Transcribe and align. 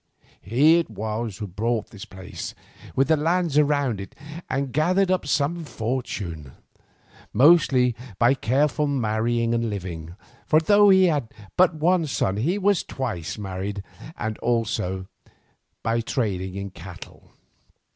He 0.41 0.79
it 0.79 0.89
was 0.89 1.37
who 1.37 1.45
bought 1.45 1.91
this 1.91 2.05
place 2.05 2.55
with 2.95 3.07
the 3.09 3.15
lands 3.15 3.61
round 3.61 4.01
it, 4.01 4.15
and 4.49 4.73
gathered 4.73 5.11
up 5.11 5.27
some 5.27 5.63
fortune, 5.63 6.53
mostly 7.33 7.93
by 8.17 8.33
careful 8.33 8.87
marrying 8.87 9.53
and 9.53 9.69
living, 9.69 10.15
for 10.47 10.59
though 10.59 10.89
he 10.89 11.03
had 11.03 11.31
but 11.55 11.75
one 11.75 12.07
son 12.07 12.37
he 12.37 12.57
was 12.57 12.83
twice 12.83 13.37
married, 13.37 13.83
and 14.17 14.39
also 14.39 15.05
by 15.83 16.01
trading 16.01 16.55
in 16.55 16.71
cattle. 16.71 17.29